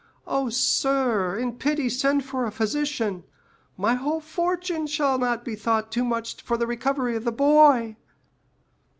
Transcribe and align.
Oh, 0.25 0.49
sir, 0.49 1.37
in 1.37 1.59
pity 1.59 1.87
send 1.87 2.25
for 2.25 2.47
a 2.47 2.51
physician; 2.51 3.23
my 3.77 3.93
whole 3.93 4.19
fortune 4.19 4.87
shall 4.87 5.19
not 5.19 5.45
be 5.45 5.53
thought 5.55 5.91
too 5.91 6.03
much 6.03 6.41
for 6.41 6.57
the 6.57 6.65
recovery 6.65 7.15
of 7.15 7.25
my 7.25 7.29
boy." 7.29 7.97